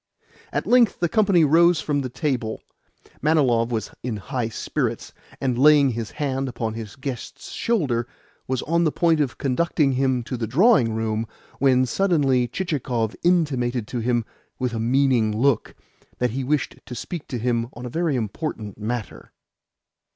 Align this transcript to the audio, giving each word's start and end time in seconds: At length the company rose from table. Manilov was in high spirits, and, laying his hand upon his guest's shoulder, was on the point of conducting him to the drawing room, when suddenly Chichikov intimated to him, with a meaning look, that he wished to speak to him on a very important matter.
At 0.51 0.65
length 0.65 0.99
the 0.99 1.07
company 1.07 1.45
rose 1.45 1.79
from 1.79 2.01
table. 2.01 2.63
Manilov 3.21 3.69
was 3.69 3.91
in 4.01 4.17
high 4.17 4.49
spirits, 4.49 5.13
and, 5.39 5.59
laying 5.59 5.91
his 5.91 6.09
hand 6.17 6.49
upon 6.49 6.73
his 6.73 6.95
guest's 6.95 7.51
shoulder, 7.51 8.07
was 8.47 8.63
on 8.63 8.83
the 8.83 8.91
point 8.91 9.19
of 9.19 9.37
conducting 9.37 9.91
him 9.91 10.23
to 10.23 10.37
the 10.37 10.47
drawing 10.47 10.95
room, 10.95 11.27
when 11.59 11.85
suddenly 11.85 12.47
Chichikov 12.47 13.15
intimated 13.21 13.87
to 13.89 13.99
him, 13.99 14.25
with 14.57 14.73
a 14.73 14.79
meaning 14.79 15.37
look, 15.37 15.75
that 16.17 16.31
he 16.31 16.43
wished 16.43 16.77
to 16.87 16.95
speak 16.95 17.27
to 17.27 17.37
him 17.37 17.67
on 17.73 17.85
a 17.85 17.89
very 17.89 18.15
important 18.15 18.79
matter. 18.79 19.31